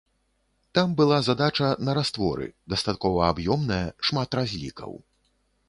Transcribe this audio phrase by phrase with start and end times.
[0.77, 4.91] Там была задача на растворы, дастаткова аб'ёмная, шмат разлікаў.